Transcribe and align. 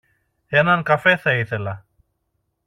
Έναν 0.47 0.83
καφέ 0.83 1.17
θα 1.17 1.33
ήθελα 1.35 1.85